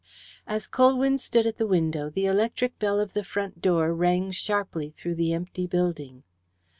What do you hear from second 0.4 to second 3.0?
As Colwyn stood at the window, the electric bell